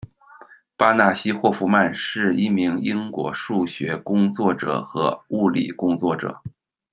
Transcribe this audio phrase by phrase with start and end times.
[0.75, 6.41] 巴纳希·霍夫曼是一名英国数学工作者和物理工作者。